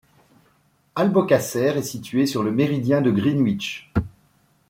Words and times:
Albocàsser 0.95 1.77
est 1.77 1.83
située 1.83 2.25
sur 2.25 2.41
le 2.41 2.51
Méridien 2.51 3.01
de 3.01 3.11
Greenwich. 3.11 3.93